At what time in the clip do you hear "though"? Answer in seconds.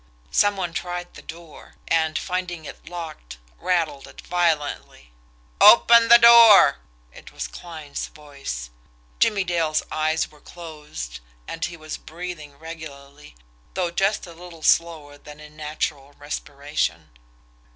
13.75-13.91